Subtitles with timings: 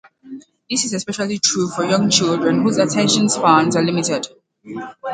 [0.67, 4.29] This is especially true for young children, whose attention spans are limited.